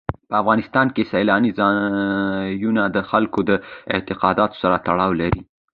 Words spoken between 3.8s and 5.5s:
اعتقاداتو سره تړاو لري.